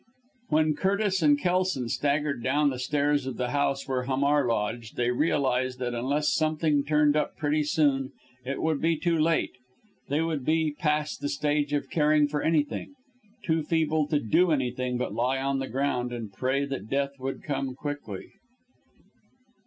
[0.49, 5.11] When Curtis and Kelson staggered down the stairs of the house where Hamar lodged, they
[5.11, 8.11] realized that unless something turned up pretty soon,
[8.43, 9.51] it would be too late
[10.09, 12.95] they would be past the stage of caring for anything
[13.43, 17.43] too feeble to do anything but lie on the ground and pray that death would
[17.43, 18.31] come quickly.